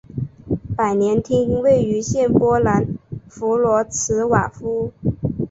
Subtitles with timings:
[0.75, 2.97] 百年厅位于现波兰
[3.29, 4.91] 弗罗茨瓦夫。